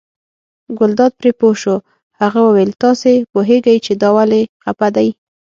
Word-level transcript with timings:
ګلداد 0.77 1.11
پرې 1.19 1.31
پوه 1.39 1.55
شو، 1.61 1.75
هغه 2.21 2.39
وویل 2.47 2.71
تاسې 2.83 3.11
پوهېږئ 3.31 3.77
چې 3.85 3.93
دا 4.01 4.09
ولې 4.17 4.41
خپه 4.63 4.87
دی. 4.95 5.09